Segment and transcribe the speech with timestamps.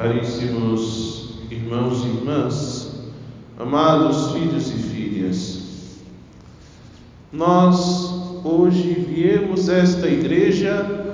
[0.00, 2.90] Caríssimos irmãos e irmãs,
[3.58, 5.98] amados filhos e filhas,
[7.30, 8.10] nós
[8.42, 11.04] hoje viemos a esta igreja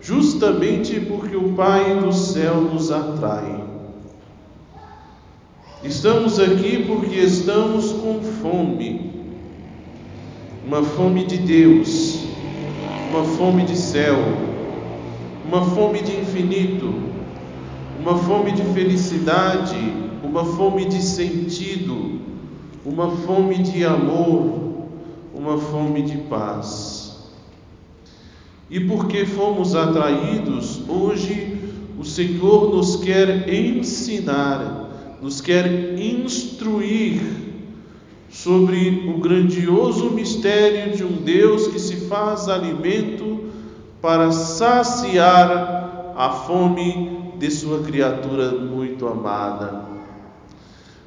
[0.00, 3.60] justamente porque o Pai do céu nos atrai.
[5.82, 9.10] Estamos aqui porque estamos com fome,
[10.64, 12.20] uma fome de Deus,
[13.10, 14.14] uma fome de céu,
[15.44, 17.17] uma fome de infinito
[17.98, 19.76] uma fome de felicidade,
[20.22, 22.20] uma fome de sentido,
[22.84, 24.86] uma fome de amor,
[25.34, 27.18] uma fome de paz.
[28.70, 31.58] E porque fomos atraídos, hoje
[31.98, 37.20] o Senhor nos quer ensinar, nos quer instruir
[38.30, 43.46] sobre o grandioso mistério de um Deus que se faz alimento
[44.00, 49.84] para saciar a fome de sua criatura muito amada.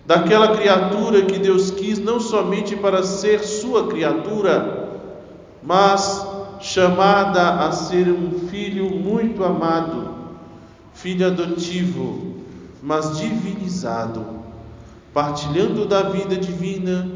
[0.05, 4.99] Daquela criatura que Deus quis não somente para ser sua criatura,
[5.61, 6.25] mas
[6.59, 10.15] chamada a ser um filho muito amado,
[10.93, 12.35] filho adotivo,
[12.81, 14.25] mas divinizado,
[15.13, 17.09] partilhando da vida divina,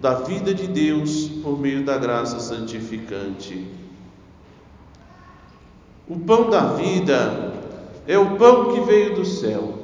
[0.00, 3.66] da vida de Deus por meio da graça santificante.
[6.08, 7.51] O pão da vida
[8.06, 9.78] é o pão que veio do céu.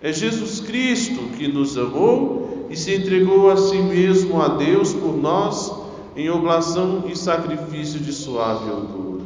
[0.00, 5.16] É Jesus Cristo que nos amou e se entregou a si mesmo a Deus por
[5.16, 5.72] nós
[6.16, 9.22] em oblação e sacrifício de suave odor.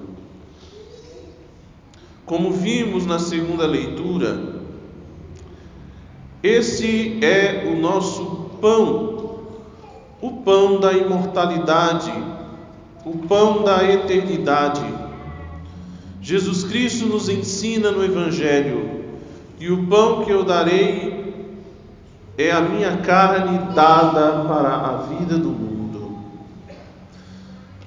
[2.25, 4.61] Como vimos na segunda leitura,
[6.43, 9.39] esse é o nosso pão,
[10.21, 12.13] o pão da imortalidade,
[13.05, 14.98] o pão da eternidade
[16.29, 19.03] Jesus Cristo nos ensina no Evangelho
[19.57, 21.35] que o pão que eu darei
[22.37, 26.19] é a minha carne dada para a vida do mundo.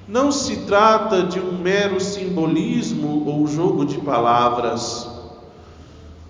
[0.08, 5.08] Não se trata de um mero simbolismo ou jogo de palavras.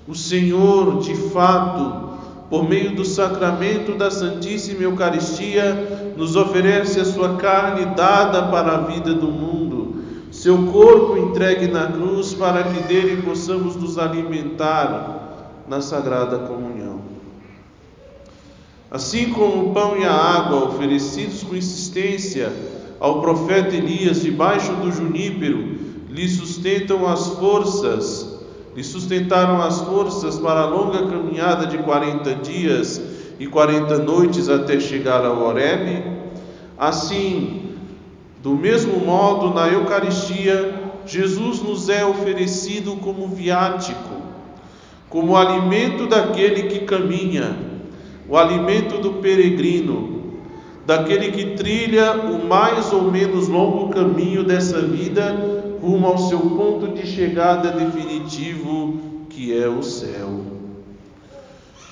[0.06, 2.10] O Senhor, de fato,
[2.50, 8.82] por meio do sacramento da Santíssima Eucaristia, nos oferece a sua carne dada para a
[8.82, 9.71] vida do mundo
[10.42, 17.00] seu corpo entregue na cruz para que dele possamos nos alimentar na sagrada comunhão.
[18.90, 22.52] Assim como o pão e a água oferecidos com insistência
[23.00, 25.78] ao profeta Elias debaixo do junípero
[26.10, 28.40] lhe sustentam as forças,
[28.76, 33.00] lhe sustentaram as forças para a longa caminhada de 40 dias
[33.40, 36.04] e 40 noites até chegar ao Horebe,
[36.80, 37.71] assim
[38.42, 44.16] do mesmo modo, na Eucaristia, Jesus nos é oferecido como viático,
[45.10, 47.56] como alimento daquele que caminha,
[48.28, 50.22] o alimento do peregrino,
[50.86, 56.90] daquele que trilha o mais ou menos longo caminho dessa vida rumo ao seu ponto
[56.90, 59.00] de chegada definitivo,
[59.30, 60.42] que é o céu.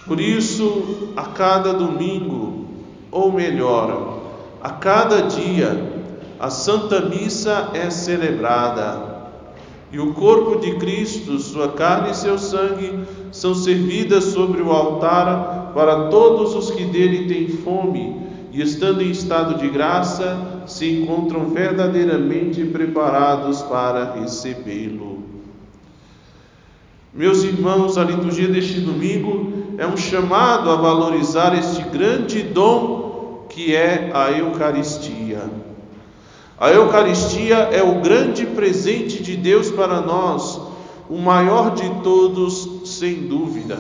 [0.06, 2.66] Por isso, a cada domingo,
[3.12, 4.20] ou melhor,
[4.62, 5.89] a cada dia,
[6.40, 9.10] a Santa Missa é celebrada
[9.92, 13.00] e o corpo de Cristo, sua carne e seu sangue
[13.32, 19.10] são servidas sobre o altar para todos os que dele têm fome e, estando em
[19.10, 25.24] estado de graça, se encontram verdadeiramente preparados para recebê-lo.
[27.12, 33.76] Meus irmãos, a liturgia deste domingo é um chamado a valorizar este grande dom que
[33.76, 35.42] é a Eucaristia.
[36.60, 40.60] A Eucaristia é o grande presente de Deus para nós,
[41.10, 43.80] o maior de todos, sem dúvida.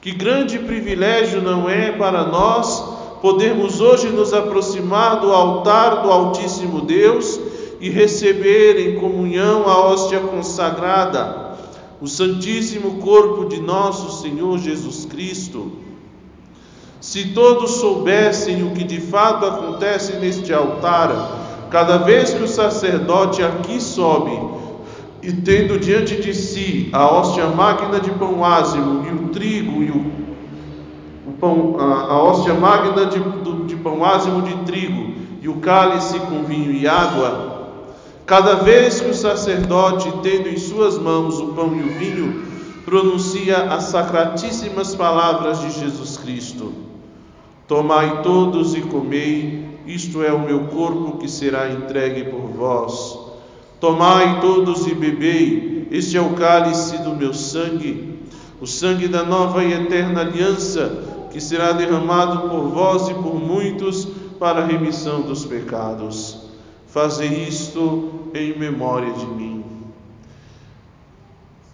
[0.00, 2.82] Que grande privilégio não é para nós
[3.22, 7.38] podermos hoje nos aproximar do altar do Altíssimo Deus
[7.80, 11.56] e receber em comunhão a hóstia consagrada,
[12.00, 15.70] o Santíssimo Corpo de nosso Senhor Jesus Cristo
[17.00, 23.42] se todos soubessem o que de fato acontece neste altar, cada vez que o sacerdote
[23.42, 24.38] aqui sobe
[25.22, 29.90] e tendo diante de si a hóstia magna de pão ázimo e o trigo e
[29.90, 33.18] o, o pão, a, a hóstia magna de,
[33.66, 37.68] de pão ázimo de trigo e o cálice com vinho e água,
[38.26, 42.42] cada vez que o sacerdote, tendo em suas mãos o pão e o vinho,
[42.84, 46.72] pronuncia as sacratíssimas palavras de Jesus Cristo.
[47.70, 53.16] Tomai todos e comei, isto é o meu corpo que será entregue por vós.
[53.78, 58.18] Tomai todos e bebei, este é o cálice do meu sangue,
[58.60, 64.04] o sangue da nova e eterna aliança, que será derramado por vós e por muitos
[64.40, 66.40] para a remissão dos pecados.
[66.88, 69.64] Fazei isto em memória de mim.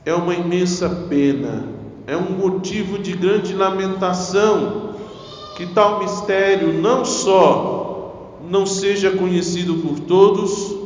[0.05, 1.67] É uma imensa pena,
[2.07, 4.86] é um motivo de grande lamentação
[5.57, 10.77] que tal mistério não só não seja conhecido por todos,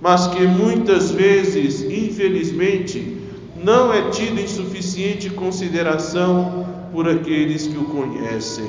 [0.00, 3.18] mas que muitas vezes, infelizmente,
[3.62, 8.68] não é tido em suficiente consideração por aqueles que o conhecem.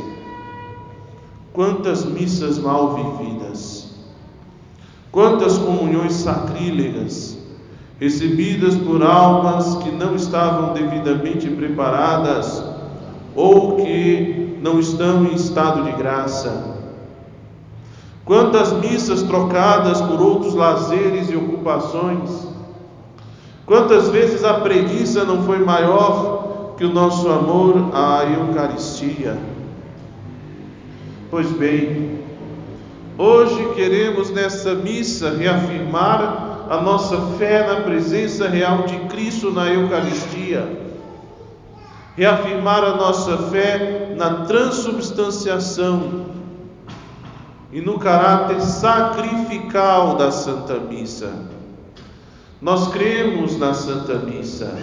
[1.54, 3.96] Quantas missas mal vividas,
[5.10, 7.38] quantas comunhões sacrílegas,
[8.00, 12.69] recebidas por almas que não estavam devidamente preparadas
[13.36, 16.80] ou que não estão em estado de graça
[18.30, 22.48] Quantas missas trocadas por outros lazeres e ocupações?
[23.66, 29.36] Quantas vezes a preguiça não foi maior que o nosso amor à Eucaristia?
[31.32, 32.20] Pois bem,
[33.18, 40.70] hoje queremos nessa missa reafirmar a nossa fé na presença real de Cristo na Eucaristia,
[42.16, 46.26] reafirmar a nossa fé na transubstanciação
[47.72, 51.32] e no caráter sacrificial da Santa Missa.
[52.62, 54.78] Nós cremos na Santa Missa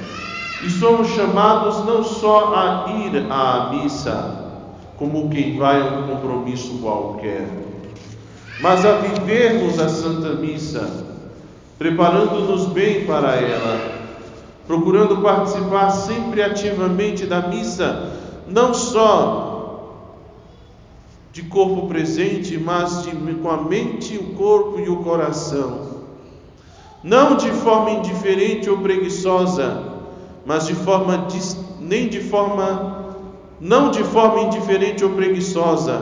[0.62, 4.44] e somos chamados não só a ir à missa,
[4.96, 7.46] como quem vai a um compromisso qualquer,
[8.60, 11.04] mas a vivermos a Santa Missa,
[11.78, 13.95] preparando-nos bem para ela,
[14.66, 18.12] procurando participar sempre ativamente da missa,
[18.48, 19.46] não só
[21.32, 25.96] de corpo presente, mas de, com a mente, o corpo e o coração.
[27.04, 29.82] Não de forma indiferente ou preguiçosa,
[30.44, 31.28] mas de forma
[31.80, 33.04] nem de forma
[33.60, 36.00] não de forma indiferente ou preguiçosa,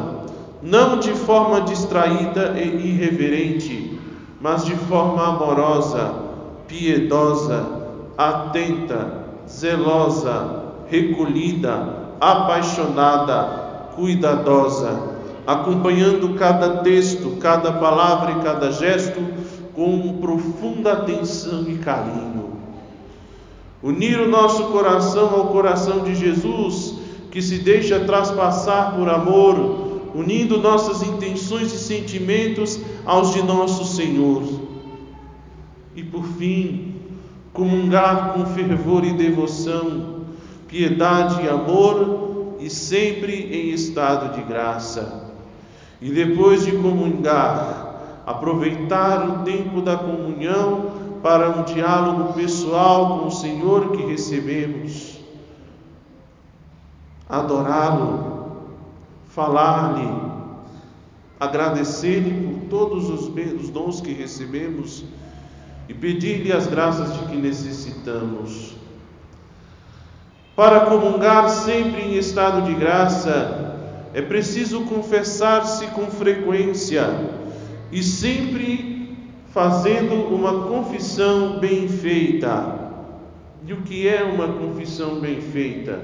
[0.62, 3.98] não de forma distraída e irreverente,
[4.40, 6.14] mas de forma amorosa,
[6.66, 7.83] piedosa,
[8.16, 15.14] atenta, zelosa, recolhida, apaixonada, cuidadosa
[15.46, 19.20] acompanhando cada texto, cada palavra e cada gesto
[19.74, 22.54] com profunda atenção e carinho.
[23.82, 26.94] Unir o nosso coração ao coração de Jesus,
[27.30, 34.42] que se deixa traspassar por amor, unindo nossas intenções e sentimentos aos de nosso Senhor.
[35.94, 36.93] E por fim,
[37.54, 40.24] comungar com fervor e devoção,
[40.66, 45.30] piedade e amor, e sempre em estado de graça.
[46.02, 50.90] E depois de comungar, aproveitar o tempo da comunhão
[51.22, 55.20] para um diálogo pessoal com o Senhor que recebemos,
[57.28, 58.34] adorá-lo,
[59.28, 60.08] falar-lhe,
[61.38, 65.04] agradecer-lhe por todos os, dons que recebemos
[65.88, 68.74] e pedir-lhe as graças de que necessitamos.
[70.56, 73.74] Para comungar sempre em estado de graça,
[74.14, 77.04] é preciso confessar-se com frequência
[77.90, 79.16] e sempre
[79.52, 82.82] fazendo uma confissão bem feita.
[83.66, 86.00] E o que é uma confissão bem feita?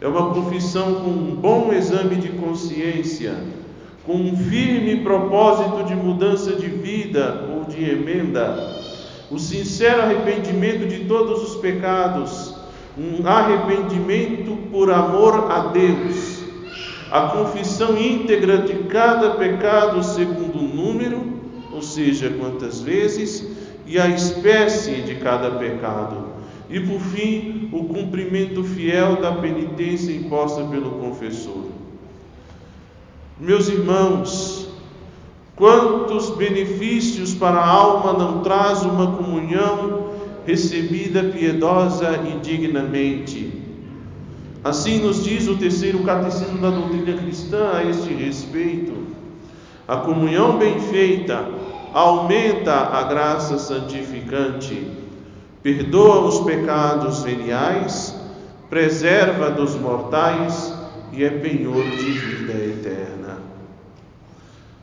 [0.00, 3.34] É uma confissão com um bom exame de consciência,
[4.04, 8.75] com um firme propósito de mudança de vida ou de emenda,
[9.30, 12.54] o sincero arrependimento de todos os pecados,
[12.96, 16.36] um arrependimento por amor a Deus
[17.10, 21.24] a confissão íntegra de cada pecado segundo o número,
[21.72, 23.46] ou seja, quantas vezes,
[23.86, 26.26] e a espécie de cada pecado.
[26.68, 31.66] E por fim, o cumprimento fiel da penitência imposta pelo confessor.
[33.38, 34.55] Meus irmãos,
[35.56, 40.10] quantos benefícios para a alma não traz uma comunhão
[40.46, 43.62] recebida piedosa e dignamente?
[44.62, 48.92] Assim nos diz o terceiro catecismo da doutrina cristã a este respeito.
[49.88, 51.48] A comunhão bem feita
[51.92, 54.90] aumenta a graça santificante,
[55.62, 58.14] perdoa os pecados veniais,
[58.68, 60.74] preserva dos mortais
[61.12, 63.25] e é penhor de vida eterna.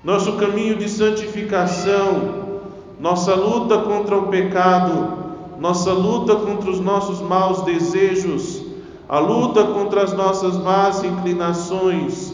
[0.03, 2.59] Nosso caminho de santificação,
[2.99, 5.23] nossa luta contra o pecado,
[5.59, 8.61] nossa luta contra os nossos maus desejos,
[9.07, 12.33] a luta contra as nossas más inclinações.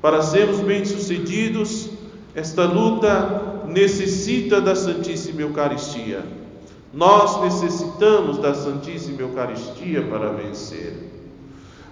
[0.00, 1.90] Para sermos bem-sucedidos,
[2.36, 6.24] esta luta necessita da Santíssima Eucaristia.
[6.94, 11.10] Nós necessitamos da Santíssima Eucaristia para vencer.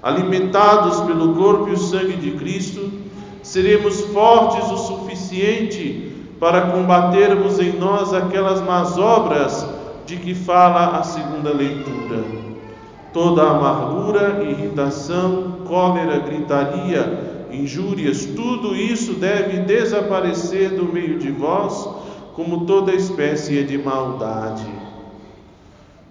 [0.03, 2.91] Alimentados pelo corpo e o sangue de Cristo,
[3.43, 4.77] seremos fortes o
[5.31, 9.67] suficiente para combatermos em nós aquelas más obras
[10.05, 12.25] de que fala a segunda leitura.
[13.13, 21.89] Toda amargura, irritação, cólera, gritaria, injúrias, tudo isso deve desaparecer do meio de vós,
[22.35, 24.67] como toda espécie de maldade.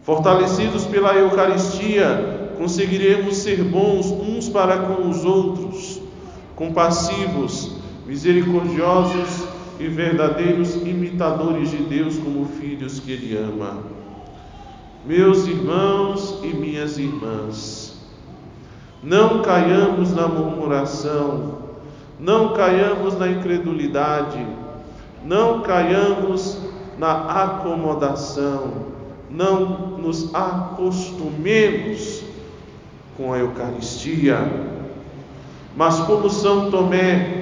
[0.03, 6.01] Fortalecidos pela Eucaristia, conseguiremos ser bons uns para com os outros,
[6.55, 7.68] compassivos,
[8.09, 9.47] misericordiosos
[9.79, 13.83] e verdadeiros imitadores de Deus como filhos que Ele ama.
[15.05, 18.01] Meus irmãos e minhas irmãs,
[19.03, 21.59] não caiamos na murmuração,
[22.19, 24.43] não caiamos na incredulidade,
[25.23, 26.57] não caiamos
[26.97, 28.87] na acomodação,
[29.29, 32.23] não nos acostumemos
[33.15, 34.51] com a Eucaristia,
[35.77, 37.38] mas como São Tomé,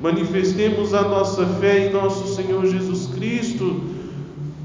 [0.00, 3.80] manifestemos a nossa fé em nosso Senhor Jesus Cristo,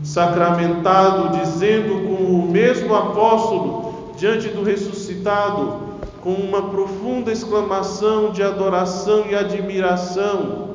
[0.03, 9.25] sacramentado, dizendo com o mesmo apóstolo diante do ressuscitado, com uma profunda exclamação de adoração
[9.29, 10.69] e admiração: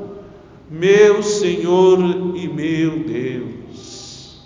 [0.71, 1.99] Meu Senhor
[2.35, 4.43] e meu Deus.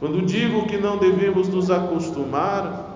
[0.00, 2.88] Quando digo que não devemos nos acostumar,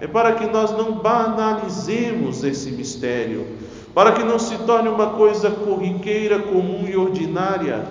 [0.00, 3.57] é para que nós não banalizemos esse mistério
[3.98, 7.84] para que não se torne uma coisa corriqueira, comum e ordinária,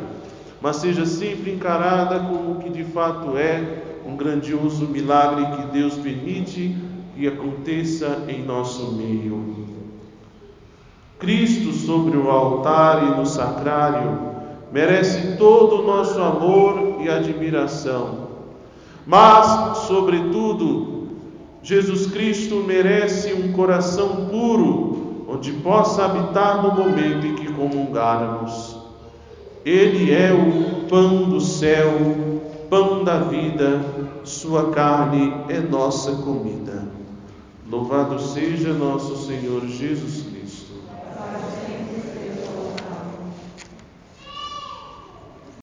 [0.61, 5.95] mas seja sempre encarada como o que de fato é um grandioso milagre que Deus
[5.95, 6.77] permite
[7.13, 9.67] que aconteça em nosso meio.
[11.19, 14.17] Cristo sobre o altar e no sacrário
[14.71, 18.29] merece todo o nosso amor e admiração,
[19.05, 21.09] mas, sobretudo,
[21.61, 24.96] Jesus Cristo merece um coração puro
[25.37, 28.75] onde possa habitar no momento em que comungarmos.
[29.63, 31.93] Ele é o pão do céu,
[32.69, 33.81] pão da vida,
[34.23, 36.87] sua carne é nossa comida.
[37.69, 40.36] Louvado seja nosso Senhor Jesus Cristo.